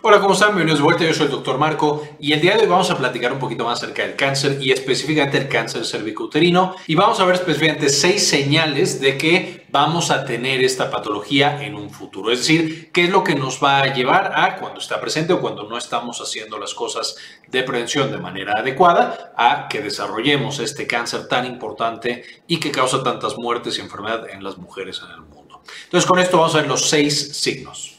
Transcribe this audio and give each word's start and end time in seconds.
Hola, 0.00 0.20
¿cómo 0.20 0.34
están? 0.34 0.50
Bienvenidos 0.50 0.78
de 0.78 0.84
vuelta. 0.84 1.04
Yo 1.04 1.12
soy 1.12 1.26
el 1.26 1.32
doctor 1.32 1.58
Marco 1.58 2.06
y 2.20 2.32
el 2.32 2.40
día 2.40 2.54
de 2.54 2.62
hoy 2.62 2.68
vamos 2.68 2.88
a 2.88 2.96
platicar 2.96 3.32
un 3.32 3.40
poquito 3.40 3.64
más 3.64 3.82
acerca 3.82 4.02
del 4.02 4.14
cáncer 4.14 4.58
y 4.60 4.70
específicamente 4.70 5.38
el 5.38 5.48
cáncer 5.48 5.84
cervicouterino 5.84 6.76
y 6.86 6.94
vamos 6.94 7.18
a 7.18 7.24
ver 7.24 7.34
específicamente 7.34 7.88
seis 7.88 8.28
señales 8.28 9.00
de 9.00 9.18
que 9.18 9.66
vamos 9.70 10.12
a 10.12 10.24
tener 10.24 10.62
esta 10.62 10.88
patología 10.88 11.64
en 11.64 11.74
un 11.74 11.90
futuro. 11.90 12.30
Es 12.30 12.38
decir, 12.38 12.92
qué 12.92 13.04
es 13.04 13.10
lo 13.10 13.24
que 13.24 13.34
nos 13.34 13.62
va 13.62 13.80
a 13.80 13.92
llevar 13.92 14.34
a 14.36 14.54
cuando 14.58 14.78
está 14.78 15.00
presente 15.00 15.32
o 15.32 15.40
cuando 15.40 15.64
no 15.64 15.76
estamos 15.76 16.20
haciendo 16.20 16.60
las 16.60 16.74
cosas 16.74 17.16
de 17.48 17.64
prevención 17.64 18.12
de 18.12 18.18
manera 18.18 18.52
adecuada 18.52 19.32
a 19.36 19.66
que 19.66 19.82
desarrollemos 19.82 20.60
este 20.60 20.86
cáncer 20.86 21.26
tan 21.26 21.44
importante 21.44 22.22
y 22.46 22.60
que 22.60 22.70
causa 22.70 23.02
tantas 23.02 23.36
muertes 23.36 23.78
y 23.78 23.80
enfermedad 23.80 24.30
en 24.30 24.44
las 24.44 24.58
mujeres 24.58 25.02
en 25.04 25.10
el 25.10 25.22
mundo. 25.22 25.60
Entonces, 25.86 26.08
con 26.08 26.20
esto 26.20 26.38
vamos 26.38 26.54
a 26.54 26.58
ver 26.58 26.68
los 26.68 26.88
seis 26.88 27.36
signos. 27.36 27.98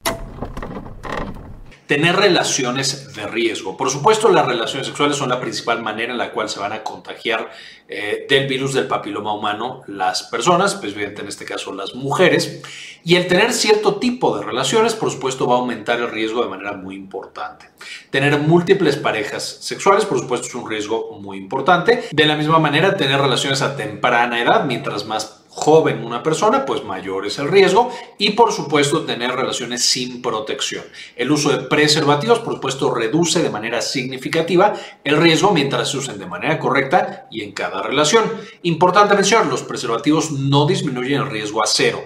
Tener 1.90 2.16
relaciones 2.16 3.16
de 3.16 3.26
riesgo. 3.26 3.76
Por 3.76 3.90
supuesto, 3.90 4.30
las 4.30 4.46
relaciones 4.46 4.86
sexuales 4.86 5.18
son 5.18 5.30
la 5.30 5.40
principal 5.40 5.82
manera 5.82 6.12
en 6.12 6.20
la 6.20 6.32
cual 6.32 6.48
se 6.48 6.60
van 6.60 6.72
a 6.72 6.84
contagiar 6.84 7.50
eh, 7.88 8.28
del 8.30 8.46
virus 8.46 8.76
del 8.76 8.86
papiloma 8.86 9.34
humano 9.34 9.82
las 9.88 10.22
personas, 10.22 10.76
pues 10.76 10.96
en 10.96 11.28
este 11.28 11.46
caso 11.46 11.74
las 11.74 11.96
mujeres. 11.96 12.62
Y 13.04 13.16
el 13.16 13.26
tener 13.26 13.54
cierto 13.54 13.96
tipo 13.96 14.38
de 14.38 14.46
relaciones, 14.46 14.94
por 14.94 15.10
supuesto, 15.10 15.48
va 15.48 15.56
a 15.56 15.58
aumentar 15.58 16.00
el 16.00 16.12
riesgo 16.12 16.44
de 16.44 16.50
manera 16.50 16.74
muy 16.74 16.94
importante. 16.94 17.72
Tener 18.12 18.38
múltiples 18.38 18.96
parejas 18.96 19.58
sexuales, 19.62 20.06
por 20.06 20.20
supuesto, 20.20 20.46
es 20.46 20.54
un 20.54 20.70
riesgo 20.70 21.18
muy 21.20 21.38
importante. 21.38 22.04
De 22.12 22.26
la 22.28 22.36
misma 22.36 22.60
manera, 22.60 22.98
tener 22.98 23.20
relaciones 23.20 23.64
a 23.64 23.76
temprana 23.76 24.40
edad, 24.40 24.64
mientras 24.64 25.08
más 25.08 25.39
joven 25.50 26.06
una 26.06 26.22
persona, 26.22 26.66
pues 26.66 26.84
mayor 26.84 27.26
es 27.26 27.40
el 27.40 27.50
riesgo 27.50 27.92
y 28.18 28.32
por 28.32 28.54
supuesto 28.54 29.04
tener 29.04 29.32
relaciones 29.32 29.84
sin 29.84 30.22
protección. 30.22 30.84
El 31.16 31.32
uso 31.32 31.50
de 31.50 31.68
preservativos, 31.68 32.40
por 32.40 32.54
supuesto, 32.54 32.94
reduce 32.94 33.42
de 33.42 33.50
manera 33.50 33.82
significativa 33.82 34.74
el 35.04 35.18
riesgo 35.18 35.52
mientras 35.52 35.90
se 35.90 35.98
usen 35.98 36.20
de 36.20 36.28
manera 36.28 36.60
correcta 36.60 37.28
y 37.32 37.42
en 37.42 37.52
cada 37.52 37.82
relación. 37.82 38.24
Importante 38.64 39.16
mencionar, 39.16 39.48
los 39.48 39.64
preservativos 39.64 40.32
no 40.32 40.66
disminuyen 40.66 41.22
el 41.22 41.30
riesgo 41.30 41.64
a 41.64 41.68
cero 41.68 42.02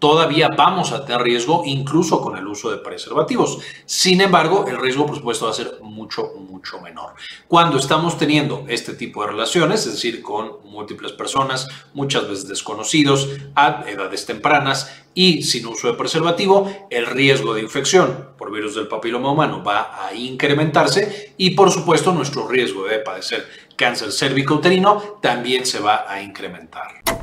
todavía 0.00 0.48
vamos 0.56 0.90
a 0.90 1.04
tener 1.04 1.22
riesgo 1.22 1.62
incluso 1.64 2.20
con 2.20 2.36
el 2.36 2.46
uso 2.48 2.70
de 2.70 2.78
preservativos. 2.78 3.58
Sin 3.84 4.20
embargo, 4.20 4.64
el 4.66 4.78
riesgo, 4.78 5.06
por 5.06 5.16
supuesto, 5.16 5.44
va 5.44 5.52
a 5.52 5.54
ser 5.54 5.78
mucho, 5.82 6.32
mucho 6.38 6.80
menor. 6.80 7.14
Cuando 7.46 7.78
estamos 7.78 8.18
teniendo 8.18 8.64
este 8.66 8.94
tipo 8.94 9.22
de 9.22 9.28
relaciones, 9.28 9.86
es 9.86 9.92
decir, 9.92 10.22
con 10.22 10.56
múltiples 10.64 11.12
personas, 11.12 11.68
muchas 11.94 12.28
veces 12.28 12.48
desconocidos, 12.48 13.28
a 13.54 13.84
edades 13.86 14.26
tempranas 14.26 14.90
y 15.14 15.42
sin 15.42 15.66
uso 15.66 15.88
de 15.88 15.94
preservativo, 15.94 16.70
el 16.88 17.06
riesgo 17.06 17.54
de 17.54 17.60
infección 17.60 18.30
por 18.38 18.50
virus 18.50 18.74
del 18.74 18.88
papiloma 18.88 19.30
humano 19.30 19.62
va 19.62 20.06
a 20.06 20.14
incrementarse 20.14 21.34
y, 21.36 21.50
por 21.50 21.70
supuesto, 21.70 22.12
nuestro 22.12 22.48
riesgo 22.48 22.84
de 22.86 23.00
padecer 23.00 23.46
cáncer 23.76 24.12
cervicouterino 24.12 25.18
también 25.20 25.66
se 25.66 25.80
va 25.80 26.10
a 26.10 26.22
incrementar 26.22 27.19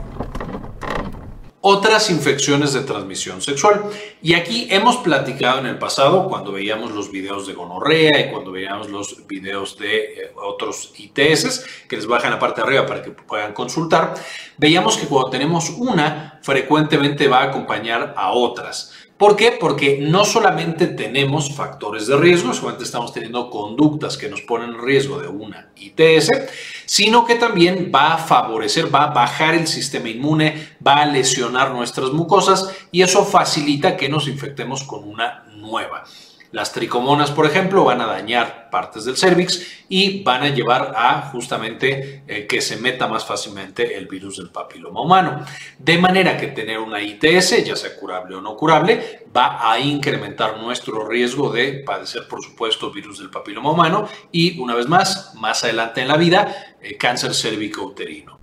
otras 1.69 2.09
infecciones 2.09 2.71
de 2.71 2.79
transmisión 2.79 3.41
sexual. 3.41 3.83
Y 4.21 4.35
aquí 4.35 4.69
hemos 4.71 4.95
platicado 4.97 5.59
en 5.59 5.65
el 5.65 5.77
pasado, 5.77 6.29
cuando 6.29 6.53
veíamos 6.53 6.91
los 6.91 7.11
videos 7.11 7.45
de 7.45 7.53
gonorrea 7.53 8.21
y 8.21 8.31
cuando 8.31 8.51
veíamos 8.51 8.89
los 8.89 9.27
videos 9.27 9.77
de 9.77 9.97
eh, 9.97 10.31
otros 10.37 10.93
ITS, 10.97 11.65
que 11.89 11.97
les 11.97 12.07
bajan 12.07 12.31
la 12.31 12.39
parte 12.39 12.61
de 12.61 12.67
arriba 12.67 12.85
para 12.85 13.01
que 13.01 13.11
puedan 13.11 13.51
consultar, 13.53 14.13
veíamos 14.57 14.95
que 14.95 15.07
cuando 15.07 15.29
tenemos 15.29 15.69
una, 15.71 16.39
frecuentemente 16.41 17.27
va 17.27 17.39
a 17.39 17.49
acompañar 17.49 18.13
a 18.15 18.31
otras. 18.31 18.93
¿Por 19.17 19.35
qué? 19.35 19.51
Porque 19.51 19.97
no 19.99 20.25
solamente 20.25 20.85
tenemos 20.85 21.51
factores 21.55 22.05
de 22.05 22.17
riesgo, 22.17 22.53
solamente 22.53 22.83
estamos 22.83 23.11
teniendo 23.11 23.49
conductas 23.49 24.15
que 24.15 24.29
nos 24.29 24.41
ponen 24.41 24.75
en 24.75 24.81
riesgo 24.81 25.19
de 25.19 25.27
una 25.27 25.69
ITS, 25.75 26.31
sino 26.85 27.25
que 27.25 27.33
también 27.33 27.91
va 27.93 28.13
a 28.13 28.17
favorecer, 28.19 28.93
va 28.93 29.05
a 29.05 29.13
bajar 29.13 29.55
el 29.55 29.65
sistema 29.65 30.09
inmune, 30.09 30.75
va 30.85 30.97
a 30.97 31.05
lesionar 31.07 31.71
nuestras 31.71 32.11
mucosas 32.11 32.69
y 32.91 33.01
eso 33.01 33.25
facilita 33.25 33.97
que 33.97 34.07
nos 34.07 34.27
infectemos 34.27 34.83
con 34.83 35.03
una 35.03 35.45
nueva. 35.55 36.03
Las 36.51 36.71
tricomonas, 36.71 37.31
por 37.31 37.45
ejemplo, 37.45 37.83
van 37.83 38.01
a 38.01 38.05
dañar 38.05 38.69
partes 38.69 39.05
del 39.05 39.17
cervix 39.17 39.85
y 39.89 40.23
van 40.23 40.43
a 40.43 40.49
llevar 40.49 40.93
a 40.95 41.29
justamente 41.31 42.23
eh, 42.27 42.47
que 42.47 42.61
se 42.61 42.77
meta 42.77 43.07
más 43.07 43.25
fácilmente 43.25 43.97
el 43.97 44.07
virus 44.07 44.37
del 44.37 44.49
papiloma 44.49 45.01
humano. 45.01 45.45
De 45.77 45.97
manera 45.97 46.37
que 46.37 46.47
tener 46.47 46.79
una 46.79 47.01
ITS, 47.01 47.65
ya 47.65 47.75
sea 47.75 47.95
curable 47.95 48.35
o 48.35 48.41
no 48.41 48.55
curable, 48.55 49.25
va 49.35 49.71
a 49.71 49.79
incrementar 49.79 50.57
nuestro 50.57 51.07
riesgo 51.07 51.51
de 51.51 51.83
padecer, 51.85 52.27
por 52.27 52.41
supuesto, 52.41 52.91
virus 52.91 53.19
del 53.19 53.29
papiloma 53.29 53.71
humano 53.71 54.07
y, 54.31 54.59
una 54.59 54.75
vez 54.75 54.87
más, 54.87 55.33
más 55.35 55.63
adelante 55.63 56.01
en 56.01 56.07
la 56.07 56.17
vida, 56.17 56.75
eh, 56.81 56.97
cáncer 56.97 57.33
cérvico-uterino 57.33 58.39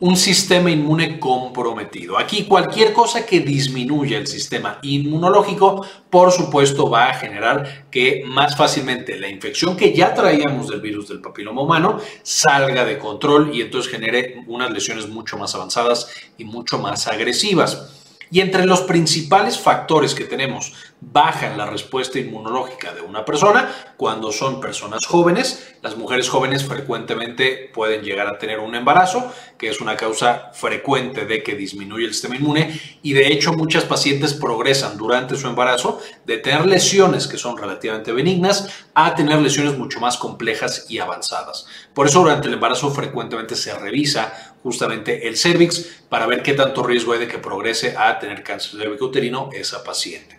un 0.00 0.16
sistema 0.16 0.70
inmune 0.70 1.18
comprometido. 1.18 2.18
Aquí 2.18 2.44
cualquier 2.44 2.92
cosa 2.92 3.26
que 3.26 3.40
disminuya 3.40 4.18
el 4.18 4.26
sistema 4.26 4.78
inmunológico, 4.82 5.84
por 6.08 6.30
supuesto, 6.30 6.88
va 6.88 7.08
a 7.08 7.14
generar 7.14 7.86
que 7.90 8.22
más 8.24 8.56
fácilmente 8.56 9.18
la 9.18 9.28
infección 9.28 9.76
que 9.76 9.92
ya 9.92 10.14
traíamos 10.14 10.68
del 10.68 10.80
virus 10.80 11.08
del 11.08 11.20
papiloma 11.20 11.62
humano 11.62 11.98
salga 12.22 12.84
de 12.84 12.98
control 12.98 13.50
y 13.52 13.62
entonces 13.62 13.90
genere 13.90 14.44
unas 14.46 14.70
lesiones 14.70 15.08
mucho 15.08 15.36
más 15.36 15.54
avanzadas 15.54 16.08
y 16.36 16.44
mucho 16.44 16.78
más 16.78 17.08
agresivas. 17.08 17.94
Y 18.30 18.40
entre 18.40 18.66
los 18.66 18.82
principales 18.82 19.58
factores 19.58 20.14
que 20.14 20.24
tenemos 20.24 20.74
bajan 21.00 21.56
la 21.56 21.66
respuesta 21.66 22.18
inmunológica 22.18 22.92
de 22.92 23.00
una 23.00 23.24
persona 23.24 23.72
cuando 23.96 24.32
son 24.32 24.60
personas 24.60 25.06
jóvenes. 25.06 25.74
Las 25.82 25.96
mujeres 25.96 26.28
jóvenes 26.28 26.64
frecuentemente 26.64 27.70
pueden 27.72 28.02
llegar 28.02 28.26
a 28.26 28.38
tener 28.38 28.58
un 28.58 28.74
embarazo, 28.74 29.32
que 29.56 29.68
es 29.68 29.80
una 29.80 29.96
causa 29.96 30.50
frecuente 30.52 31.24
de 31.24 31.42
que 31.42 31.54
disminuye 31.54 32.06
el 32.06 32.12
sistema 32.12 32.36
inmune 32.36 32.80
y 33.02 33.12
de 33.12 33.28
hecho 33.28 33.52
muchas 33.52 33.84
pacientes 33.84 34.34
progresan 34.34 34.96
durante 34.96 35.36
su 35.36 35.46
embarazo 35.46 36.00
de 36.26 36.38
tener 36.38 36.66
lesiones 36.66 37.26
que 37.26 37.38
son 37.38 37.56
relativamente 37.56 38.12
benignas 38.12 38.68
a 38.94 39.14
tener 39.14 39.38
lesiones 39.38 39.78
mucho 39.78 40.00
más 40.00 40.16
complejas 40.16 40.86
y 40.88 40.98
avanzadas. 40.98 41.66
Por 41.94 42.06
eso 42.06 42.20
durante 42.20 42.48
el 42.48 42.54
embarazo 42.54 42.90
frecuentemente 42.90 43.54
se 43.54 43.72
revisa 43.78 44.54
justamente 44.62 45.28
el 45.28 45.36
cervix 45.36 46.02
para 46.08 46.26
ver 46.26 46.42
qué 46.42 46.54
tanto 46.54 46.82
riesgo 46.82 47.12
hay 47.12 47.20
de 47.20 47.28
que 47.28 47.38
progrese 47.38 47.94
a 47.96 48.18
tener 48.18 48.42
cáncer 48.42 48.80
cervicouterino 48.80 49.50
esa 49.52 49.84
paciente. 49.84 50.37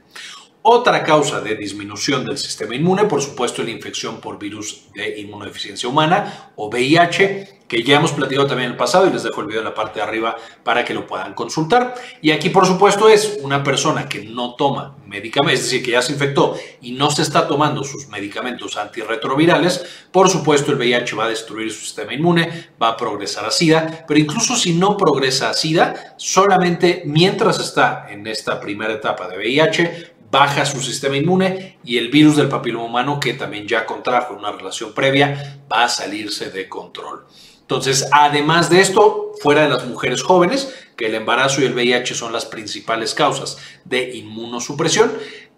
Otra 0.61 1.05
causa 1.05 1.39
de 1.39 1.55
disminución 1.55 2.25
del 2.25 2.37
sistema 2.37 2.75
inmune, 2.75 3.05
por 3.05 3.21
supuesto, 3.21 3.63
la 3.63 3.69
infección 3.69 4.19
por 4.19 4.37
virus 4.37 4.87
de 4.93 5.17
inmunodeficiencia 5.17 5.87
humana 5.87 6.51
o 6.57 6.67
VIH, 6.67 7.59
que 7.65 7.81
ya 7.81 7.95
hemos 7.95 8.11
platicado 8.11 8.45
también 8.45 8.65
en 8.65 8.71
el 8.73 8.77
pasado 8.77 9.07
y 9.07 9.13
les 9.13 9.23
dejo 9.23 9.39
el 9.39 9.47
video 9.47 9.61
en 9.61 9.65
la 9.65 9.73
parte 9.73 9.99
de 9.99 10.03
arriba 10.03 10.35
para 10.63 10.83
que 10.83 10.93
lo 10.93 11.07
puedan 11.07 11.33
consultar. 11.33 11.95
Y 12.21 12.31
aquí, 12.31 12.49
por 12.49 12.65
supuesto, 12.65 13.07
es 13.07 13.39
una 13.41 13.63
persona 13.63 14.09
que 14.09 14.25
no 14.25 14.55
toma 14.55 14.97
medicamentos, 15.07 15.61
es 15.61 15.65
decir, 15.67 15.85
que 15.85 15.91
ya 15.91 16.01
se 16.01 16.11
infectó 16.11 16.57
y 16.81 16.91
no 16.91 17.09
se 17.09 17.21
está 17.21 17.47
tomando 17.47 17.85
sus 17.85 18.09
medicamentos 18.09 18.75
antirretrovirales, 18.75 19.85
por 20.11 20.29
supuesto, 20.29 20.71
el 20.71 20.77
VIH 20.77 21.15
va 21.15 21.25
a 21.25 21.29
destruir 21.29 21.71
su 21.71 21.85
sistema 21.85 22.13
inmune, 22.13 22.71
va 22.81 22.89
a 22.89 22.97
progresar 22.97 23.45
a 23.45 23.51
SIDA, 23.51 24.03
pero 24.05 24.19
incluso 24.19 24.57
si 24.57 24.73
no 24.73 24.97
progresa 24.97 25.51
a 25.51 25.53
SIDA, 25.53 26.15
solamente 26.17 27.03
mientras 27.05 27.59
está 27.59 28.07
en 28.09 28.27
esta 28.27 28.59
primera 28.59 28.91
etapa 28.91 29.29
de 29.29 29.37
VIH, 29.37 30.18
baja 30.31 30.65
su 30.65 30.81
sistema 30.81 31.17
inmune 31.17 31.77
y 31.83 31.97
el 31.97 32.09
virus 32.09 32.35
del 32.37 32.49
papiloma 32.49 32.85
humano, 32.85 33.19
que 33.19 33.33
también 33.33 33.67
ya 33.67 33.85
contrajo 33.85 34.33
una 34.33 34.51
relación 34.51 34.93
previa, 34.93 35.61
va 35.71 35.85
a 35.85 35.89
salirse 35.89 36.51
de 36.51 36.67
control. 36.69 37.25
Entonces, 37.61 38.07
además 38.11 38.69
de 38.69 38.81
esto, 38.81 39.33
fuera 39.41 39.63
de 39.63 39.69
las 39.69 39.85
mujeres 39.85 40.23
jóvenes, 40.23 40.73
que 40.97 41.05
el 41.05 41.15
embarazo 41.15 41.61
y 41.61 41.65
el 41.65 41.73
VIH 41.73 42.15
son 42.15 42.33
las 42.33 42.45
principales 42.45 43.13
causas 43.13 43.57
de 43.85 44.15
inmunosupresión, 44.15 45.11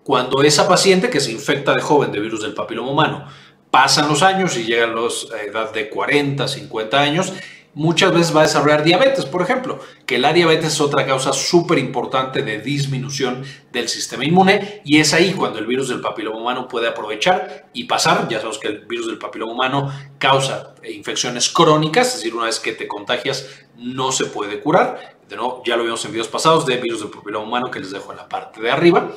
cuando 0.04 0.44
esa 0.44 0.68
paciente 0.68 1.10
que 1.10 1.20
se 1.20 1.32
infecta 1.32 1.74
de 1.74 1.82
joven 1.82 2.12
de 2.12 2.20
virus 2.20 2.42
del 2.42 2.54
papiloma 2.54 2.92
humano 2.92 3.28
pasan 3.72 4.10
los 4.10 4.22
años 4.22 4.58
y 4.58 4.66
llegan 4.66 4.92
a 4.92 4.96
la 4.96 5.42
edad 5.44 5.74
de 5.74 5.90
40, 5.90 6.48
50 6.48 7.00
años, 7.00 7.34
muchas 7.74 8.14
veces 8.14 8.36
va 8.36 8.42
a 8.42 8.44
desarrollar 8.44 8.84
diabetes, 8.84 9.26
por 9.26 9.42
ejemplo, 9.42 9.80
que 10.06 10.18
la 10.18 10.34
diabetes 10.34 10.74
es 10.74 10.82
otra 10.82 11.06
causa 11.06 11.32
súper 11.34 11.78
importante 11.78 12.42
de 12.42 12.60
disminución 12.60 13.44
del 13.72 13.88
sistema 13.88 14.26
inmune 14.26 14.82
y 14.84 15.00
es 15.00 15.14
ahí 15.14 15.34
cuando 15.34 15.60
el 15.60 15.66
virus 15.66 15.90
del 15.90 16.02
papiloma 16.02 16.38
humano 16.38 16.68
puede 16.68 16.88
aprovechar 16.88 17.70
y 17.74 17.86
pasar. 17.86 18.28
Ya 18.28 18.38
sabemos 18.38 18.60
que 18.60 18.68
el 18.68 18.86
virus 18.86 19.08
del 19.08 19.18
papiloma 19.18 19.54
humano 19.54 19.92
causa 20.18 20.76
infecciones 20.84 21.50
crónicas, 21.50 22.08
es 22.08 22.16
decir, 22.16 22.36
una 22.36 22.46
vez 22.46 22.60
que 22.60 22.74
te 22.74 22.88
contagias 22.88 23.48
no 23.78 24.12
se 24.12 24.26
puede 24.26 24.60
curar. 24.60 25.18
De 25.30 25.38
nuevo, 25.38 25.64
ya 25.66 25.78
lo 25.78 25.84
vimos 25.84 26.04
en 26.04 26.12
videos 26.12 26.28
pasados 26.28 26.66
de 26.66 26.78
virus 26.78 27.00
del 27.02 27.10
papiloma 27.10 27.46
humano 27.46 27.72
que 27.72 27.80
les 27.80 27.92
dejo 27.92 28.12
en 28.12 28.18
la 28.18 28.28
parte 28.28 28.62
de 28.62 28.70
arriba. 28.70 29.12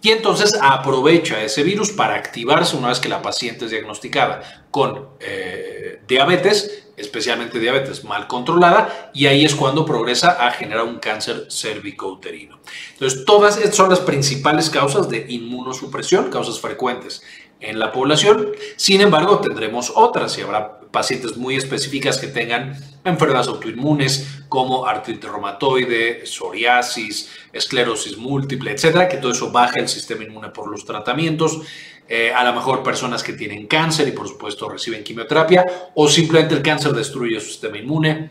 Y 0.00 0.10
entonces 0.10 0.56
aprovecha 0.60 1.42
ese 1.42 1.64
virus 1.64 1.90
para 1.90 2.14
activarse 2.14 2.76
una 2.76 2.88
vez 2.88 3.00
que 3.00 3.08
la 3.08 3.20
paciente 3.20 3.64
es 3.64 3.72
diagnosticada 3.72 4.66
con 4.70 5.08
eh, 5.18 6.02
diabetes 6.06 6.87
especialmente 6.98 7.58
diabetes 7.58 8.04
mal 8.04 8.26
controlada, 8.26 9.10
y 9.14 9.26
ahí 9.26 9.44
es 9.44 9.54
cuando 9.54 9.84
progresa 9.84 10.46
a 10.46 10.50
generar 10.50 10.84
un 10.84 10.98
cáncer 10.98 11.46
cervicouterino. 11.50 12.58
Entonces, 12.92 13.24
todas 13.24 13.58
son 13.72 13.90
las 13.90 14.00
principales 14.00 14.68
causas 14.70 15.08
de 15.08 15.26
inmunosupresión, 15.28 16.30
causas 16.30 16.60
frecuentes 16.60 17.22
en 17.60 17.78
la 17.78 17.92
población. 17.92 18.52
Sin 18.76 19.00
embargo, 19.00 19.40
tendremos 19.40 19.92
otras 19.94 20.36
y 20.38 20.42
habrá 20.42 20.77
pacientes 20.90 21.36
muy 21.36 21.56
específicas 21.56 22.18
que 22.18 22.28
tengan 22.28 22.76
enfermedades 23.04 23.48
autoinmunes 23.48 24.42
como 24.48 24.86
artritis 24.86 25.30
reumatoide, 25.30 26.26
psoriasis, 26.26 27.30
esclerosis 27.52 28.16
múltiple, 28.16 28.72
etcétera, 28.72 29.08
que 29.08 29.18
todo 29.18 29.32
eso 29.32 29.50
baja 29.50 29.78
el 29.78 29.88
sistema 29.88 30.24
inmune 30.24 30.48
por 30.48 30.70
los 30.70 30.84
tratamientos. 30.84 31.60
Eh, 32.08 32.32
a 32.32 32.42
lo 32.42 32.54
mejor 32.54 32.82
personas 32.82 33.22
que 33.22 33.34
tienen 33.34 33.66
cáncer 33.66 34.08
y 34.08 34.12
por 34.12 34.26
supuesto 34.26 34.68
reciben 34.68 35.04
quimioterapia 35.04 35.64
o 35.94 36.08
simplemente 36.08 36.54
el 36.54 36.62
cáncer 36.62 36.92
destruye 36.92 37.38
su 37.38 37.48
sistema 37.48 37.76
inmune, 37.76 38.30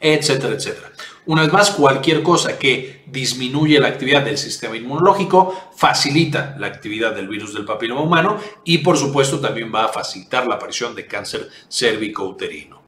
etcétera, 0.00 0.54
etcétera. 0.54 0.92
Una 1.26 1.42
vez 1.42 1.52
más, 1.52 1.72
cualquier 1.72 2.22
cosa 2.22 2.56
que 2.56 3.02
disminuye 3.06 3.80
la 3.80 3.88
actividad 3.88 4.22
del 4.22 4.38
sistema 4.38 4.76
inmunológico 4.76 5.52
facilita 5.76 6.54
la 6.56 6.68
actividad 6.68 7.16
del 7.16 7.26
virus 7.26 7.52
del 7.52 7.64
papiloma 7.64 8.02
humano 8.02 8.38
y 8.64 8.78
por 8.78 8.96
supuesto 8.96 9.40
también 9.40 9.72
va 9.74 9.86
a 9.86 9.88
facilitar 9.88 10.46
la 10.46 10.54
aparición 10.54 10.94
de 10.94 11.06
cáncer 11.06 11.48
cérvico-uterino. 11.68 12.82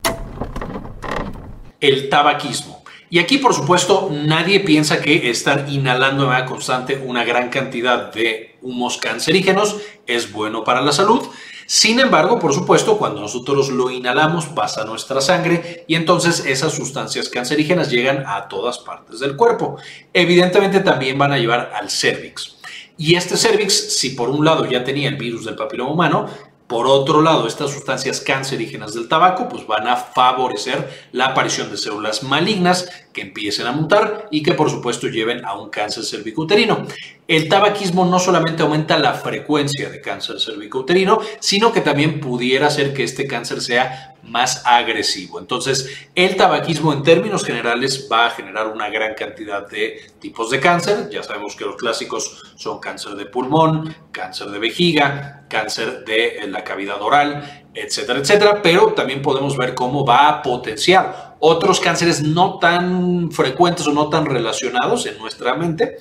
El 1.81 2.09
tabaquismo. 2.09 2.85
Y 3.11 3.19
aquí, 3.19 3.39
por 3.39 3.55
supuesto, 3.55 4.09
nadie 4.13 4.61
piensa 4.61 5.01
que 5.01 5.31
estar 5.31 5.67
inhalando 5.69 6.25
de 6.25 6.29
manera 6.29 6.47
constante 6.47 7.03
una 7.05 7.25
gran 7.25 7.49
cantidad 7.49 8.13
de 8.13 8.59
humos 8.61 8.99
cancerígenos 8.99 9.77
es 10.07 10.31
bueno 10.31 10.63
para 10.63 10.83
la 10.83 10.93
salud. 10.93 11.23
Sin 11.71 12.01
embargo, 12.01 12.39
por 12.39 12.55
supuesto, 12.55 12.97
cuando 12.97 13.21
nosotros 13.21 13.69
lo 13.69 13.91
inhalamos 13.91 14.47
pasa 14.47 14.87
nuestra 14.87 15.21
sangre 15.21 15.85
y 15.87 15.97
entonces 15.97 16.47
esas 16.47 16.73
sustancias 16.73 17.29
cancerígenas 17.29 17.91
llegan 17.91 18.25
a 18.27 18.49
todas 18.49 18.79
partes 18.79 19.21
del 19.21 19.37
cuerpo. 19.37 19.77
Evidentemente 20.15 20.81
también 20.81 21.19
van 21.19 21.33
a 21.33 21.37
llevar 21.37 21.71
al 21.75 21.91
cervix. 21.91 22.57
Y 22.97 23.17
este 23.17 23.37
cervix, 23.37 23.99
si 23.99 24.11
por 24.11 24.31
un 24.31 24.47
lado 24.47 24.65
ya 24.65 24.83
tenía 24.83 25.11
el 25.11 25.17
virus 25.17 25.45
del 25.45 25.57
papiloma 25.57 25.93
humano, 25.93 26.31
por 26.67 26.87
otro 26.87 27.21
lado, 27.21 27.47
estas 27.47 27.71
sustancias 27.71 28.23
cancerígenas 28.23 28.95
del 28.95 29.07
tabaco 29.07 29.47
pues 29.51 29.67
van 29.67 29.89
a 29.89 29.97
favorecer 29.97 31.09
la 31.13 31.27
aparición 31.27 31.71
de 31.71 31.77
células 31.77 32.23
malignas 32.23 32.89
que 33.13 33.21
empiecen 33.21 33.67
a 33.67 33.73
mutar 33.73 34.27
y 34.31 34.43
que 34.43 34.55
por 34.55 34.71
supuesto 34.71 35.09
lleven 35.09 35.45
a 35.45 35.53
un 35.53 35.69
cáncer 35.69 36.05
cervicouterino. 36.05 36.87
El 37.29 37.47
tabaquismo 37.51 38.07
no 38.07 38.19
solamente 38.19 38.63
aumenta 38.63 38.99
la 38.99 39.13
frecuencia 39.13 39.91
de 39.91 40.01
cáncer 40.01 40.41
cervicouterino, 40.41 41.21
sino 41.41 41.75
que 41.75 41.83
también 41.83 42.21
pudiera 42.21 42.69
hacer 42.69 42.95
que 42.95 43.05
este 43.05 43.27
cáncer 43.27 43.61
sea 43.61 44.15
más 44.23 44.63
agresivo. 44.65 45.39
Entonces, 45.39 46.09
el 46.15 46.37
tabaquismo 46.37 46.91
en 46.91 47.03
términos 47.03 47.45
generales 47.45 48.09
va 48.11 48.29
a 48.29 48.31
generar 48.31 48.69
una 48.69 48.89
gran 48.89 49.13
cantidad 49.13 49.69
de 49.69 50.11
tipos 50.19 50.49
de 50.49 50.59
cáncer. 50.59 51.11
Ya 51.11 51.23
sabemos 51.23 51.55
que 51.55 51.67
los 51.67 51.77
clásicos 51.77 52.55
son 52.57 52.79
cáncer 52.79 53.15
de 53.15 53.27
pulmón, 53.27 53.95
cáncer 54.11 54.49
de 54.49 54.59
vejiga, 54.59 55.45
cáncer 55.51 56.07
de 56.07 56.47
la 56.49 56.65
cavidad 56.65 57.03
oral, 57.03 57.67
etcétera, 57.75 58.21
etcétera. 58.21 58.63
Pero 58.63 58.95
también 58.95 59.21
podemos 59.21 59.55
ver 59.55 59.75
cómo 59.75 60.03
va 60.03 60.29
a 60.31 60.41
potenciar 60.41 61.37
otros 61.41 61.79
cánceres 61.79 62.23
no 62.23 62.59
tan 62.59 63.31
frecuentes 63.33 63.87
o 63.87 63.93
no 63.93 64.09
tan 64.09 64.25
relacionados 64.25 65.05
en 65.05 65.19
nuestra 65.19 65.55
mente 65.57 65.99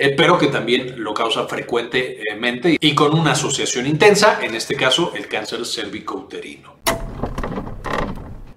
eh, 0.00 0.14
pero 0.16 0.38
que 0.38 0.46
también 0.46 0.94
lo 0.96 1.12
causa 1.12 1.46
frecuentemente 1.46 2.78
y 2.80 2.94
con 2.94 3.14
una 3.14 3.32
asociación 3.32 3.86
intensa, 3.86 4.38
en 4.42 4.54
este 4.54 4.74
caso 4.74 5.12
el 5.14 5.28
cáncer 5.28 5.66
cervicouterino 5.66 6.80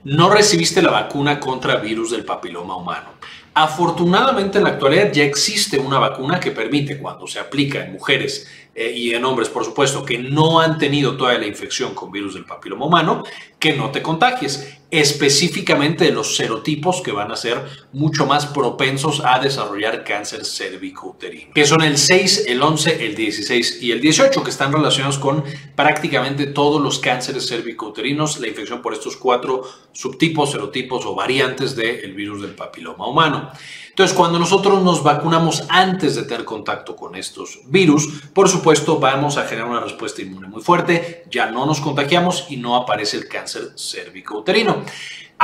no 0.05 0.29
recibiste 0.29 0.81
la 0.81 0.91
vacuna 0.91 1.39
contra 1.39 1.77
virus 1.77 2.11
del 2.11 2.25
papiloma 2.25 2.75
humano. 2.75 3.13
Afortunadamente 3.53 4.57
en 4.57 4.63
la 4.63 4.71
actualidad 4.71 5.11
ya 5.11 5.23
existe 5.23 5.77
una 5.77 5.99
vacuna 5.99 6.39
que 6.39 6.51
permite, 6.51 6.97
cuando 6.97 7.27
se 7.27 7.39
aplica 7.39 7.83
en 7.83 7.93
mujeres 7.93 8.47
eh, 8.75 8.91
y 8.95 9.13
en 9.13 9.23
hombres, 9.23 9.49
por 9.49 9.63
supuesto, 9.63 10.03
que 10.03 10.17
no 10.17 10.59
han 10.59 10.77
tenido 10.77 11.15
toda 11.15 11.37
la 11.37 11.45
infección 11.45 11.93
con 11.93 12.11
virus 12.11 12.33
del 12.33 12.45
papiloma 12.45 12.85
humano, 12.85 13.23
que 13.59 13.73
no 13.73 13.91
te 13.91 14.01
contagies, 14.01 14.79
específicamente 14.89 16.05
de 16.05 16.11
los 16.11 16.35
serotipos 16.35 17.01
que 17.01 17.11
van 17.11 17.31
a 17.31 17.35
ser 17.35 17.63
mucho 17.93 18.27
más 18.27 18.45
propensos 18.45 19.21
a 19.25 19.39
desarrollar 19.39 20.03
cáncer 20.03 20.45
cervicouterino, 20.45 21.53
que 21.53 21.65
son 21.65 21.81
el 21.81 21.97
6, 21.97 22.45
el 22.47 22.61
11, 22.61 23.05
el 23.05 23.15
16 23.15 23.81
y 23.81 23.91
el 23.91 24.01
18, 24.01 24.43
que 24.43 24.49
están 24.51 24.71
relacionados 24.71 25.17
con 25.17 25.43
prácticamente 25.75 26.45
todos 26.45 26.81
los 26.81 26.99
cánceres 26.99 27.47
cervicouterinos, 27.47 28.39
la 28.39 28.47
infección 28.47 28.81
por 28.81 28.93
estos 28.93 29.17
cuatro 29.17 29.63
subtipos, 29.93 30.51
serotipos 30.51 31.05
o 31.05 31.15
variantes 31.15 31.75
del 31.75 32.13
virus 32.13 32.41
del 32.41 32.53
papiloma 32.53 33.07
humano. 33.07 33.51
Entonces, 33.93 34.17
cuando 34.17 34.39
nosotros 34.39 34.81
nos 34.81 35.03
vacunamos 35.03 35.65
antes 35.69 36.15
de 36.15 36.23
tener 36.23 36.45
contacto 36.45 36.95
con 36.95 37.15
estos 37.15 37.59
virus, 37.67 38.23
por 38.33 38.49
supuesto, 38.49 38.99
vamos 38.99 39.37
a 39.37 39.45
generar 39.45 39.69
una 39.69 39.81
respuesta 39.81 40.23
inmune 40.23 40.47
muy 40.47 40.63
fuerte, 40.63 41.25
ya 41.29 41.51
no 41.51 41.67
nos 41.67 41.79
contagiamos 41.79 42.47
y 42.49 42.57
no 42.57 42.75
aparece 42.75 43.17
el 43.17 43.27
cáncer 43.27 43.73
cérvico-uterino. 43.77 44.83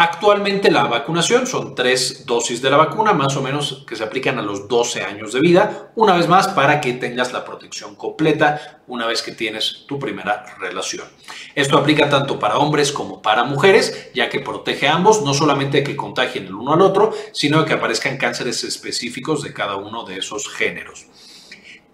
Actualmente 0.01 0.71
la 0.71 0.83
vacunación 0.85 1.45
son 1.45 1.75
tres 1.75 2.25
dosis 2.25 2.61
de 2.61 2.69
la 2.69 2.77
vacuna, 2.77 3.11
más 3.11 3.35
o 3.35 3.41
menos 3.41 3.83
que 3.85 3.97
se 3.97 4.03
aplican 4.05 4.39
a 4.39 4.41
los 4.41 4.69
12 4.69 5.03
años 5.03 5.33
de 5.33 5.41
vida, 5.41 5.91
una 5.97 6.15
vez 6.15 6.29
más 6.29 6.47
para 6.47 6.79
que 6.79 6.93
tengas 6.93 7.33
la 7.33 7.43
protección 7.43 7.95
completa 7.95 8.79
una 8.87 9.05
vez 9.07 9.21
que 9.21 9.33
tienes 9.33 9.83
tu 9.89 9.99
primera 9.99 10.55
relación. 10.57 11.05
Esto 11.53 11.77
aplica 11.77 12.07
tanto 12.07 12.39
para 12.39 12.59
hombres 12.59 12.93
como 12.93 13.21
para 13.21 13.43
mujeres, 13.43 14.09
ya 14.13 14.29
que 14.29 14.39
protege 14.39 14.87
a 14.87 14.95
ambos, 14.95 15.21
no 15.21 15.33
solamente 15.33 15.83
que 15.83 15.97
contagien 15.97 16.45
el 16.45 16.55
uno 16.55 16.75
al 16.75 16.81
otro, 16.81 17.11
sino 17.33 17.65
que 17.65 17.73
aparezcan 17.73 18.15
cánceres 18.15 18.63
específicos 18.63 19.43
de 19.43 19.51
cada 19.51 19.75
uno 19.75 20.05
de 20.05 20.19
esos 20.19 20.47
géneros. 20.47 21.07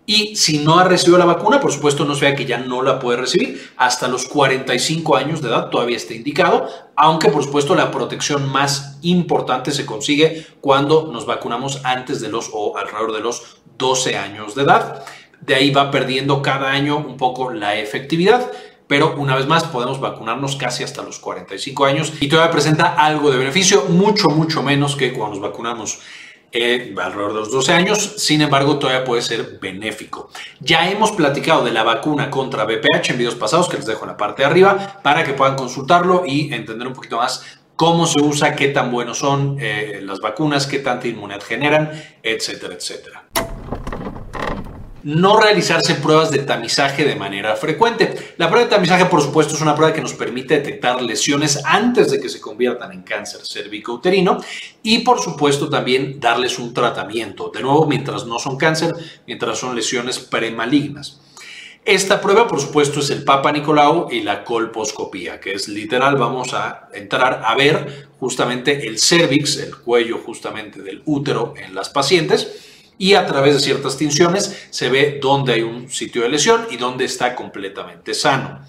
Y 0.07 0.36
si 0.36 0.60
no 0.60 0.78
ha 0.78 0.84
recibido 0.84 1.18
la 1.18 1.25
vacuna, 1.25 1.60
por 1.60 1.72
supuesto, 1.72 2.06
no 2.06 2.13
se 2.13 2.25
vea 2.25 2.36
que 2.36 2.46
ya 2.46 2.60
no 2.60 2.84
la 2.84 3.00
puede 3.00 3.18
recibir. 3.18 3.72
Hasta 3.78 4.07
los 4.07 4.25
45 4.25 5.16
años 5.16 5.42
de 5.42 5.50
edad 5.50 5.69
todavía 5.69 5.98
está 5.98 6.13
indicado, 6.13 6.69
aunque 6.96 7.30
por 7.30 7.44
supuesto 7.44 7.74
la 7.74 7.90
protección 7.90 8.48
más 8.52 9.00
importante 9.02 9.72
se 9.72 9.86
consigue 9.86 10.46
cuando 10.62 11.10
nos 11.12 11.25
vacunamos 11.25 11.81
antes 11.84 12.22
de 12.22 12.30
los 12.30 12.50
o 12.54 12.78
alrededor 12.78 13.13
de 13.13 13.22
los 13.22 13.57
12 13.78 14.16
años 14.16 14.54
de 14.54 14.63
edad. 14.63 15.04
De 15.42 15.56
ahí 15.56 15.72
va 15.72 15.90
perdiendo 15.90 16.42
cada 16.42 16.72
año 16.72 16.98
un 16.98 17.18
poco 17.18 17.52
la 17.52 17.75
efectividad 17.75 18.52
pero 18.88 19.16
una 19.18 19.36
vez 19.36 19.48
más 19.48 19.63
podemos 19.63 20.00
vacunarnos 20.00 20.56
casi 20.56 20.84
hasta 20.84 21.02
los 21.02 21.18
45 21.19 21.86
años 21.86 22.13
y 22.19 22.28
todavía 22.28 22.52
presenta 22.52 22.94
algo 22.94 23.31
de 23.31 23.38
beneficio, 23.38 23.86
mucho, 23.90 24.30
mucho 24.30 24.62
menos 24.62 24.96
que 24.96 25.12
cuando 25.12 25.40
nos 25.40 25.50
vacunamos 25.50 26.00
alrededor 26.98 27.34
de 27.34 27.40
los 27.40 27.52
12 27.52 27.74
años, 27.74 28.00
sin 28.18 28.42
embargo 28.42 28.80
todavía 28.80 29.04
puede 29.04 29.21
ser 29.21 29.59
benéfico. 29.62 30.30
Ya 30.59 30.90
hemos 30.90 31.12
platicado 31.12 31.64
de 31.64 31.71
la 31.71 31.83
vacuna 31.83 32.30
contra 32.30 32.66
BPH 32.66 33.09
en 33.09 33.18
videos 33.18 33.35
pasados 33.35 33.69
que 33.69 33.78
les 33.78 33.85
dejo 33.85 34.04
en 34.06 34.12
la 34.12 34.18
parte 34.18 34.42
de 34.42 34.47
arriba 34.47 35.00
para 35.04 35.24
que 35.24 35.33
puedan 35.33 35.56
consultarlo 35.56 36.24
y 36.26 36.54
entender 36.54 36.88
un 36.88 36.94
poquito 36.94 37.18
más 37.18 37.59
cómo 37.76 38.06
se 38.07 38.21
usa, 38.21 38.56
qué 38.56 38.69
tan 38.69 38.92
buenos 38.92 39.18
son 39.18 39.57
eh, 39.59 40.00
las 40.02 40.19
vacunas, 40.19 40.66
qué 40.68 40.80
tanta 40.80 41.07
inmunidad 41.07 41.42
generan, 41.42 41.92
etcétera, 42.24 42.76
etcétera 42.76 43.26
no 45.06 45.40
realizarse 45.40 45.94
pruebas 45.95 46.31
de 46.31 46.40
tamizaje 46.40 47.06
de 47.06 47.16
manera 47.16 47.56
frecuente. 47.56 48.33
La 48.38 48.50
prueba 48.50 48.66
de 48.66 48.76
tamizaje, 48.76 49.06
por 49.06 49.21
supuesto, 49.21 49.54
es 49.54 49.62
una 49.62 49.76
prueba 49.76 49.94
que 49.94 50.02
nos 50.02 50.14
permite 50.14 50.56
detectar 50.56 51.00
lesiones 51.00 51.62
antes 51.64 52.09
de 52.09 52.19
que 52.19 52.28
se 52.28 52.42
conviertan 52.42 52.92
en 52.92 53.04
cáncer 53.04 53.42
cervicouterino 53.45 54.40
y, 54.81 55.00
por 55.00 55.21
supuesto, 55.21 55.69
también 55.69 56.19
darles 56.19 56.57
un 56.57 56.74
tratamiento. 56.74 57.52
De 57.54 57.62
nuevo, 57.62 57.85
mientras 57.85 58.26
no 58.26 58.40
son 58.40 58.57
cáncer, 58.57 58.95
mientras 59.28 59.59
son 59.59 59.76
lesiones 59.76 60.18
premalignas. 60.18 61.21
Esta 61.85 62.19
prueba, 62.19 62.47
por 62.47 62.59
supuesto, 62.59 63.00
es 63.00 63.12
el 63.12 63.24
Papa 63.24 63.52
Nicolau 63.52 64.07
y 64.12 64.21
la 64.21 64.44
colposcopía, 64.44 65.40
que 65.40 65.54
es 65.54 65.68
literal, 65.68 66.16
vamos 66.16 66.56
a 66.56 66.90
entrar 66.92 67.44
a 67.45 67.54
ver 67.54 68.07
justamente 68.19 68.88
el 68.88 68.97
cervix, 68.97 69.57
el 69.57 69.76
cuello 69.76 70.18
justamente 70.18 70.81
del 70.81 71.04
útero 71.06 71.54
en 71.57 71.76
las 71.76 71.90
pacientes 71.90 72.65
y 72.97 73.14
a 73.14 73.25
través 73.25 73.56
de 73.56 73.59
ciertas 73.59 73.97
tinciones 73.97 74.68
se 74.69 74.90
ve 74.90 75.19
dónde 75.21 75.54
hay 75.54 75.61
un 75.61 75.90
sitio 75.90 76.23
de 76.23 76.30
lesión 76.30 76.68
y 76.69 76.78
dónde 76.78 77.06
está 77.06 77.35
completamente 77.35 78.14
sano. 78.14 78.61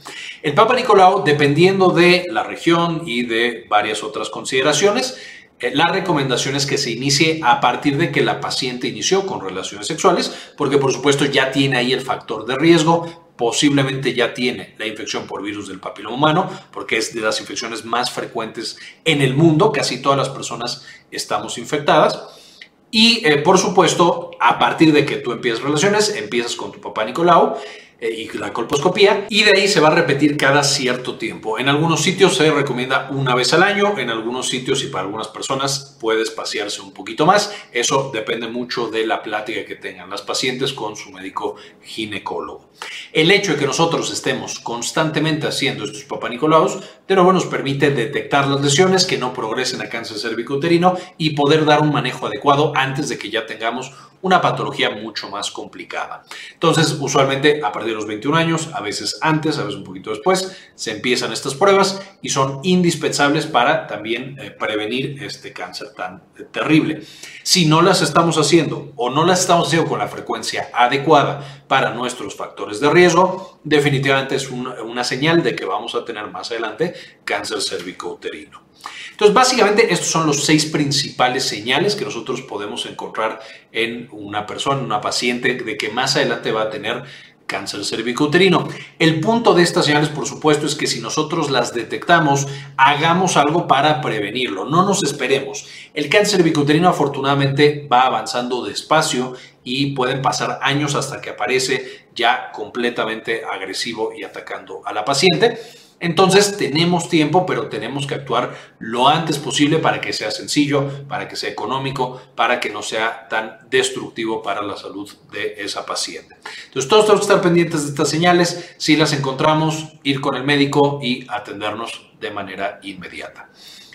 El 0.42 0.54
Papa 0.54 0.74
Nicolau, 0.74 1.24
dependiendo 1.24 1.90
de 1.90 2.24
la 2.30 2.42
región 2.42 3.02
y 3.06 3.24
de 3.24 3.66
varias 3.68 4.02
otras 4.02 4.28
consideraciones, 4.30 5.16
eh, 5.58 5.70
la 5.74 5.86
recomendación 5.86 6.54
es 6.54 6.66
que 6.66 6.76
se 6.76 6.90
inicie 6.90 7.40
a 7.42 7.60
partir 7.60 7.96
de 7.96 8.12
que 8.12 8.22
la 8.22 8.40
paciente 8.40 8.88
inició 8.88 9.26
con 9.26 9.40
relaciones 9.40 9.86
sexuales, 9.86 10.34
porque 10.56 10.78
por 10.78 10.92
supuesto 10.92 11.24
ya 11.24 11.50
tiene 11.50 11.78
ahí 11.78 11.92
el 11.92 12.02
factor 12.02 12.44
de 12.44 12.56
riesgo, 12.56 13.32
posiblemente 13.36 14.14
ya 14.14 14.34
tiene 14.34 14.74
la 14.78 14.86
infección 14.86 15.26
por 15.26 15.42
virus 15.42 15.68
del 15.68 15.80
papiloma 15.80 16.16
humano, 16.16 16.50
porque 16.72 16.98
es 16.98 17.14
de 17.14 17.20
las 17.20 17.40
infecciones 17.40 17.84
más 17.84 18.10
frecuentes 18.10 18.78
en 19.04 19.22
el 19.22 19.34
mundo, 19.34 19.72
casi 19.72 20.02
todas 20.02 20.18
las 20.18 20.28
personas 20.28 20.84
estamos 21.10 21.58
infectadas. 21.58 22.45
Y 22.90 23.26
eh, 23.26 23.38
por 23.38 23.58
supuesto, 23.58 24.30
a 24.40 24.58
partir 24.58 24.92
de 24.92 25.04
que 25.04 25.16
tú 25.16 25.32
empiezas 25.32 25.62
relaciones, 25.62 26.14
empiezas 26.16 26.54
con 26.56 26.72
tu 26.72 26.80
papá 26.80 27.04
Nicolau, 27.04 27.56
y 28.00 28.28
la 28.36 28.52
colposcopía 28.52 29.26
y 29.28 29.42
de 29.42 29.52
ahí 29.56 29.68
se 29.68 29.80
va 29.80 29.88
a 29.88 29.94
repetir 29.94 30.36
cada 30.36 30.62
cierto 30.62 31.16
tiempo. 31.16 31.58
En 31.58 31.68
algunos 31.68 32.02
sitios 32.02 32.36
se 32.36 32.50
recomienda 32.50 33.08
una 33.10 33.34
vez 33.34 33.52
al 33.52 33.62
año, 33.62 33.98
en 33.98 34.10
algunos 34.10 34.48
sitios 34.48 34.82
y 34.82 34.88
para 34.88 35.04
algunas 35.04 35.28
personas 35.28 35.96
puede 36.00 36.22
espaciarse 36.22 36.80
un 36.80 36.92
poquito 36.92 37.26
más. 37.26 37.54
Eso 37.72 38.10
depende 38.12 38.48
mucho 38.48 38.88
de 38.88 39.06
la 39.06 39.22
plática 39.22 39.64
que 39.64 39.76
tengan 39.76 40.10
las 40.10 40.22
pacientes 40.22 40.72
con 40.72 40.96
su 40.96 41.10
médico 41.10 41.56
ginecólogo. 41.82 42.70
El 43.12 43.30
hecho 43.30 43.52
de 43.52 43.58
que 43.58 43.66
nosotros 43.66 44.12
estemos 44.12 44.58
constantemente 44.58 45.46
haciendo 45.46 45.84
estos 45.84 46.04
papanicolaos, 46.04 46.78
de 47.08 47.14
nuevo 47.14 47.32
nos 47.32 47.46
permite 47.46 47.90
detectar 47.90 48.46
las 48.48 48.60
lesiones 48.60 49.06
que 49.06 49.16
no 49.16 49.32
progresen 49.32 49.80
a 49.80 49.88
cáncer 49.88 50.18
cervicouterino 50.18 50.96
y 51.16 51.30
poder 51.30 51.64
dar 51.64 51.80
un 51.80 51.92
manejo 51.92 52.26
adecuado 52.26 52.72
antes 52.74 53.08
de 53.08 53.16
que 53.16 53.30
ya 53.30 53.46
tengamos 53.46 53.92
una 54.22 54.40
patología 54.40 54.90
mucho 54.90 55.30
más 55.30 55.50
complicada. 55.50 56.24
Entonces, 56.52 56.96
usualmente 57.00 57.60
a 57.62 57.70
de 57.86 57.92
los 57.92 58.06
21 58.06 58.36
años, 58.36 58.68
a 58.74 58.80
veces 58.80 59.18
antes, 59.20 59.58
a 59.58 59.64
veces 59.64 59.76
un 59.78 59.84
poquito 59.84 60.10
después, 60.10 60.56
se 60.74 60.90
empiezan 60.90 61.32
estas 61.32 61.54
pruebas 61.54 62.00
y 62.20 62.28
son 62.28 62.60
indispensables 62.62 63.46
para 63.46 63.86
también 63.86 64.38
eh, 64.38 64.50
prevenir 64.50 65.22
este 65.22 65.52
cáncer 65.52 65.94
tan 65.94 66.22
eh, 66.38 66.44
terrible. 66.50 67.02
Si 67.42 67.66
no 67.66 67.82
las 67.82 68.02
estamos 68.02 68.36
haciendo 68.36 68.92
o 68.96 69.10
no 69.10 69.24
las 69.24 69.40
estamos 69.40 69.68
haciendo 69.68 69.88
con 69.88 69.98
la 69.98 70.08
frecuencia 70.08 70.68
adecuada 70.74 71.62
para 71.68 71.94
nuestros 71.94 72.34
factores 72.34 72.80
de 72.80 72.90
riesgo, 72.90 73.60
definitivamente 73.64 74.36
es 74.36 74.50
una, 74.50 75.04
señal 75.04 75.42
de 75.42 75.54
que 75.54 75.64
vamos 75.64 75.94
a 75.94 76.04
tener 76.04 76.26
más 76.28 76.50
adelante 76.50 76.94
cáncer 77.24 77.60
cervicouterino. 77.60 78.66
Entonces, 79.10 79.34
básicamente, 79.34 79.92
estos 79.92 80.08
son 80.08 80.26
los 80.26 80.44
seis 80.44 80.66
principales 80.66 81.44
señales 81.44 81.96
que 81.96 82.04
nosotros 82.04 82.42
podemos 82.42 82.86
encontrar 82.86 83.40
en 83.72 84.08
una 84.12 84.46
persona, 84.46 84.82
una 84.82 85.00
paciente, 85.00 85.54
de 85.54 85.76
que 85.76 85.88
más 85.88 86.16
adelante 86.16 86.52
va 86.52 86.62
a 86.62 86.70
tener 86.70 87.02
cáncer 87.46 87.84
cervicouterino. 87.84 88.68
El 88.98 89.20
punto 89.20 89.54
de 89.54 89.62
estas 89.62 89.86
señales, 89.86 90.08
por 90.08 90.26
supuesto, 90.26 90.66
es 90.66 90.74
que 90.74 90.86
si 90.86 91.00
nosotros 91.00 91.50
las 91.50 91.72
detectamos, 91.72 92.46
hagamos 92.76 93.36
algo 93.36 93.66
para 93.66 94.00
prevenirlo, 94.00 94.64
no 94.64 94.84
nos 94.84 95.02
esperemos. 95.02 95.66
El 95.94 96.08
cáncer 96.08 96.38
cervicouterino 96.38 96.88
afortunadamente 96.88 97.86
va 97.90 98.02
avanzando 98.02 98.64
despacio 98.64 99.34
y 99.62 99.94
pueden 99.94 100.22
pasar 100.22 100.58
años 100.62 100.94
hasta 100.94 101.20
que 101.20 101.30
aparece 101.30 102.06
ya 102.14 102.50
completamente 102.52 103.42
agresivo 103.44 104.12
y 104.16 104.22
atacando 104.22 104.82
a 104.84 104.92
la 104.92 105.04
paciente. 105.04 105.85
Entonces 105.98 106.56
tenemos 106.58 107.08
tiempo, 107.08 107.46
pero 107.46 107.68
tenemos 107.68 108.06
que 108.06 108.14
actuar 108.14 108.54
lo 108.78 109.08
antes 109.08 109.38
posible 109.38 109.78
para 109.78 110.00
que 110.00 110.12
sea 110.12 110.30
sencillo, 110.30 111.06
para 111.08 111.26
que 111.26 111.36
sea 111.36 111.48
económico, 111.48 112.20
para 112.34 112.60
que 112.60 112.68
no 112.68 112.82
sea 112.82 113.28
tan 113.28 113.58
destructivo 113.70 114.42
para 114.42 114.62
la 114.62 114.76
salud 114.76 115.10
de 115.32 115.54
esa 115.58 115.86
paciente. 115.86 116.36
Entonces 116.66 116.88
todos 116.88 117.06
tenemos 117.06 117.26
que 117.26 117.32
estar 117.32 117.42
pendientes 117.42 117.84
de 117.84 117.88
estas 117.90 118.10
señales. 118.10 118.74
Si 118.76 118.96
las 118.96 119.14
encontramos, 119.14 119.86
ir 120.02 120.20
con 120.20 120.34
el 120.36 120.44
médico 120.44 121.00
y 121.02 121.26
atendernos 121.28 122.10
de 122.20 122.30
manera 122.30 122.78
inmediata. 122.82 123.48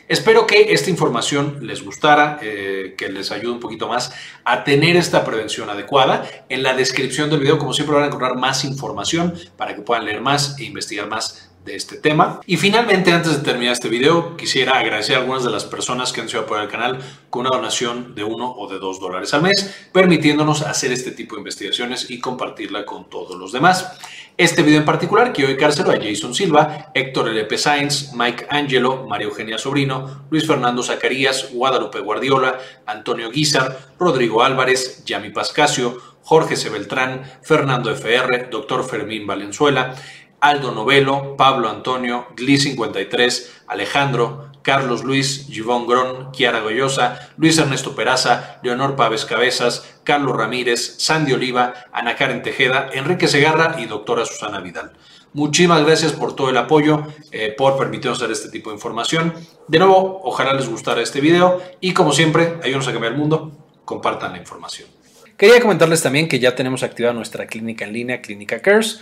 Espero 0.07 0.45
que 0.45 0.73
esta 0.73 0.89
información 0.89 1.59
les 1.61 1.85
gustara, 1.85 2.37
eh, 2.41 2.95
que 2.97 3.07
les 3.07 3.31
ayude 3.31 3.53
un 3.53 3.61
poquito 3.61 3.87
más 3.87 4.13
a 4.43 4.65
tener 4.65 4.97
esta 4.97 5.23
prevención 5.23 5.69
adecuada. 5.69 6.27
En 6.49 6.63
la 6.63 6.73
descripción 6.73 7.29
del 7.29 7.39
video, 7.39 7.57
como 7.57 7.71
siempre, 7.71 7.95
van 7.95 8.03
a 8.03 8.07
encontrar 8.07 8.35
más 8.35 8.65
información 8.65 9.33
para 9.55 9.73
que 9.73 9.81
puedan 9.81 10.03
leer 10.03 10.19
más 10.19 10.59
e 10.59 10.65
investigar 10.65 11.07
más 11.07 11.50
de 11.63 11.75
este 11.75 11.97
tema. 11.97 12.41
Y 12.45 12.57
finalmente, 12.57 13.11
antes 13.11 13.37
de 13.37 13.43
terminar 13.43 13.73
este 13.73 13.89
video, 13.89 14.35
quisiera 14.35 14.79
agradecer 14.79 15.15
a 15.15 15.19
algunas 15.19 15.43
de 15.43 15.51
las 15.51 15.65
personas 15.65 16.11
que 16.11 16.21
han 16.21 16.29
sido 16.29 16.41
apoyar 16.41 16.65
el 16.65 16.71
canal 16.71 16.99
con 17.29 17.45
una 17.45 17.55
donación 17.55 18.15
de 18.15 18.23
uno 18.23 18.51
o 18.51 18.67
de 18.67 18.79
dos 18.79 18.99
dólares 18.99 19.33
al 19.33 19.43
mes, 19.43 19.89
permitiéndonos 19.91 20.63
hacer 20.63 20.91
este 20.91 21.11
tipo 21.11 21.35
de 21.35 21.41
investigaciones 21.41 22.09
y 22.09 22.19
compartirla 22.19 22.85
con 22.85 23.09
todos 23.09 23.37
los 23.37 23.51
demás. 23.51 23.97
Este 24.37 24.63
video 24.63 24.79
en 24.79 24.85
particular 24.85 25.33
quiero 25.33 25.49
dedicárselo 25.49 25.91
a 25.91 25.97
Jason 26.01 26.33
Silva, 26.33 26.91
Héctor 26.95 27.29
L.P. 27.29 27.57
Sainz, 27.57 28.13
Mike 28.13 28.47
Angelo, 28.49 29.05
María 29.07 29.27
Eugenia 29.27 29.57
Sobrino, 29.57 30.25
Luis 30.31 30.47
Fernando 30.47 30.81
Zacarías, 30.81 31.51
Guadalupe 31.53 31.99
Guardiola, 31.99 32.57
Antonio 32.87 33.29
Guizar, 33.29 33.77
Rodrigo 33.99 34.41
Álvarez, 34.41 35.03
Yami 35.05 35.29
Pascasio, 35.29 36.11
Jorge 36.23 36.55
C. 36.55 36.69
Beltrán, 36.69 37.23
Fernando 37.41 37.91
FR, 37.91 38.47
Dr. 38.49 38.83
Fermín 38.83 39.27
Valenzuela, 39.27 39.95
Aldo 40.41 40.71
Novelo, 40.71 41.37
Pablo 41.37 41.69
Antonio, 41.69 42.27
Gli53, 42.35 43.47
Alejandro, 43.67 44.51
Carlos 44.63 45.03
Luis, 45.03 45.47
Givón 45.49 45.87
Gron, 45.87 46.31
Kiara 46.31 46.59
Goyosa, 46.59 47.29
Luis 47.37 47.57
Ernesto 47.57 47.95
Peraza, 47.95 48.59
Leonor 48.63 48.95
Paves 48.95 49.25
Cabezas, 49.25 49.99
Carlos 50.03 50.35
Ramírez, 50.35 50.95
Sandy 50.97 51.33
Oliva, 51.33 51.73
Ana 51.91 52.15
Karen 52.15 52.41
Tejeda, 52.41 52.89
Enrique 52.93 53.27
Segarra 53.27 53.77
y 53.79 53.85
doctora 53.85 54.25
Susana 54.25 54.59
Vidal. 54.59 54.91
Muchísimas 55.33 55.85
gracias 55.85 56.11
por 56.11 56.35
todo 56.35 56.49
el 56.49 56.57
apoyo, 56.57 57.07
eh, 57.31 57.53
por 57.57 57.77
permitirnos 57.77 58.17
hacer 58.17 58.31
este 58.31 58.49
tipo 58.49 58.69
de 58.69 58.75
información. 58.75 59.33
De 59.67 59.79
nuevo, 59.79 60.21
ojalá 60.23 60.53
les 60.53 60.67
gustara 60.67 61.01
este 61.01 61.21
video 61.21 61.61
y 61.79 61.93
como 61.93 62.11
siempre, 62.11 62.55
ayúdenos 62.61 62.87
a 62.87 62.91
cambiar 62.91 63.13
el 63.13 63.19
mundo, 63.19 63.51
compartan 63.85 64.33
la 64.33 64.39
información. 64.39 64.89
Quería 65.37 65.59
comentarles 65.59 66.03
también 66.03 66.27
que 66.27 66.37
ya 66.37 66.53
tenemos 66.53 66.83
activada 66.83 67.15
nuestra 67.15 67.47
clínica 67.47 67.85
en 67.85 67.93
línea, 67.93 68.21
Clínica 68.21 68.61
Cares. 68.61 69.01